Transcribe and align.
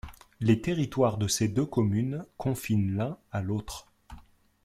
Les 0.39 0.59
territoires 0.59 1.19
de 1.19 1.27
ces 1.27 1.47
deux 1.47 1.67
communes 1.67 2.25
confinent 2.39 2.95
l’un 2.95 3.19
à 3.31 3.43
l’autre. 3.43 3.87